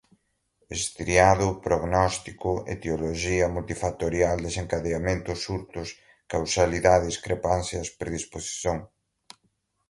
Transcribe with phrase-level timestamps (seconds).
[0.77, 5.89] estriado, prognóstico, etiologia, multifatorial, desencadeamento, surtos,
[6.33, 8.77] causalidade, discrepâncias, predisposição